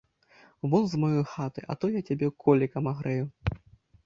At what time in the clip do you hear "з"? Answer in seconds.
0.93-0.99